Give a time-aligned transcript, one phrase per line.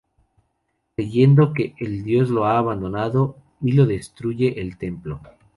[0.95, 5.19] Creyendo que el dios lo ha abandonado, Ilo destruye el templo.